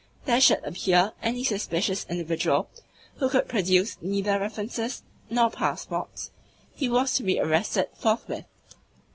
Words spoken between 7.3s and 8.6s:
arrested forthwith.